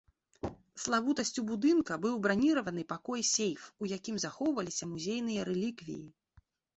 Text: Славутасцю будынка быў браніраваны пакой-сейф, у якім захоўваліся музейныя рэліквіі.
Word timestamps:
Славутасцю 0.83 1.41
будынка 1.49 1.97
быў 2.05 2.15
браніраваны 2.23 2.85
пакой-сейф, 2.93 3.67
у 3.85 3.89
якім 3.97 4.15
захоўваліся 4.25 4.89
музейныя 4.95 5.41
рэліквіі. 5.51 6.07